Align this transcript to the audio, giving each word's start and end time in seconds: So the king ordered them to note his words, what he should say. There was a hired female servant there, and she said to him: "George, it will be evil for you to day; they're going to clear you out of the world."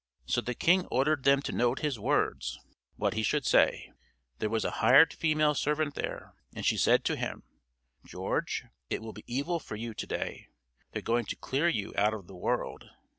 So 0.25 0.41
the 0.41 0.55
king 0.55 0.87
ordered 0.87 1.25
them 1.25 1.43
to 1.43 1.51
note 1.51 1.81
his 1.81 1.99
words, 1.99 2.57
what 2.95 3.13
he 3.13 3.21
should 3.21 3.45
say. 3.45 3.91
There 4.39 4.49
was 4.49 4.65
a 4.65 4.71
hired 4.81 5.13
female 5.13 5.53
servant 5.53 5.93
there, 5.93 6.33
and 6.55 6.65
she 6.65 6.75
said 6.75 7.05
to 7.05 7.15
him: 7.15 7.43
"George, 8.03 8.63
it 8.89 9.03
will 9.03 9.13
be 9.13 9.23
evil 9.27 9.59
for 9.59 9.75
you 9.75 9.93
to 9.93 10.07
day; 10.07 10.47
they're 10.91 11.03
going 11.03 11.25
to 11.25 11.35
clear 11.35 11.69
you 11.69 11.93
out 11.95 12.15
of 12.15 12.25
the 12.25 12.35
world." 12.35 12.89